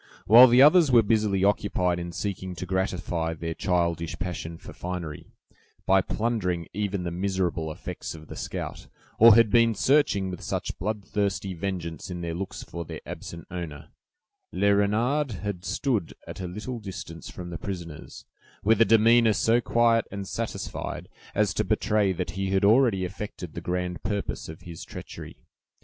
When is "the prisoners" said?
17.51-18.25